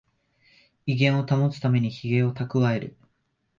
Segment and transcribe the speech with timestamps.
[0.87, 2.97] 威厳を保つためにヒゲをたくわえる